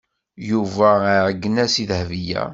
Yuba 0.49 0.89
iɛeggen-as 1.15 1.73
i 1.83 1.85
Dahbiya. 1.89 2.43